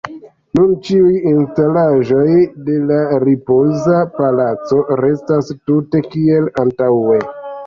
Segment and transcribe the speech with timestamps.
[0.59, 2.23] Nun ĉiuj instalaĵoj
[2.69, 7.23] de la Ripoza Palaco restas tute kiel antaŭe.